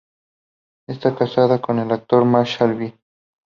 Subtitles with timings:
[0.89, 2.99] Está casada con el actor Marshall Bell.